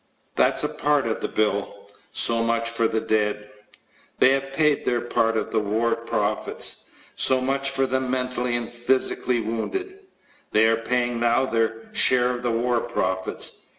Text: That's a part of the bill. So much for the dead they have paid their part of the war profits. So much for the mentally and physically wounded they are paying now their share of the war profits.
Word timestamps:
That's 0.33 0.63
a 0.63 0.69
part 0.69 1.05
of 1.05 1.21
the 1.21 1.27
bill. 1.27 1.87
So 2.11 2.41
much 2.43 2.71
for 2.71 2.87
the 2.87 2.99
dead 3.01 3.51
they 4.17 4.31
have 4.31 4.51
paid 4.51 4.83
their 4.83 4.99
part 5.01 5.37
of 5.37 5.51
the 5.51 5.59
war 5.59 5.95
profits. 5.95 6.89
So 7.15 7.39
much 7.39 7.69
for 7.69 7.85
the 7.85 8.01
mentally 8.01 8.55
and 8.55 8.67
physically 8.67 9.41
wounded 9.41 9.99
they 10.53 10.67
are 10.67 10.75
paying 10.77 11.19
now 11.19 11.45
their 11.45 11.83
share 11.93 12.31
of 12.33 12.41
the 12.41 12.49
war 12.49 12.79
profits. 12.81 13.67